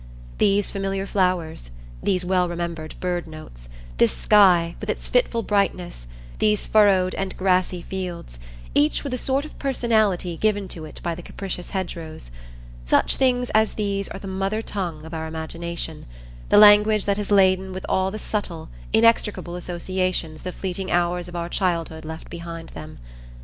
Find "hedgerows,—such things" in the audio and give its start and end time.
11.69-13.51